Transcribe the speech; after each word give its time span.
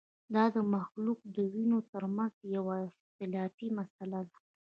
دا 0.35 0.43
د 0.55 0.57
مختلفو 0.73 1.25
دینونو 1.37 1.77
ترمنځه 1.91 2.43
یوه 2.55 2.75
اختلافي 2.87 3.67
مسله 3.77 4.19
ده. 4.29 4.37